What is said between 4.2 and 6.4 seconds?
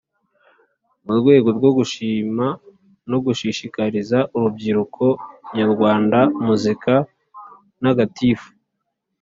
urubyiruko nyarwanda